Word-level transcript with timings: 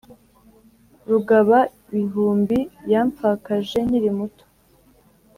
rugaba-bihumbi 1.09 2.59
yampfakaje 2.91 3.77
nkiri 3.87 4.09
muto, 4.17 4.45